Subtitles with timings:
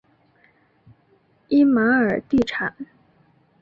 [1.49, 2.75] 伊玛尔地产。